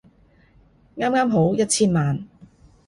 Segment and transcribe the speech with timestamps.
[0.97, 2.27] 啱啱好一千萬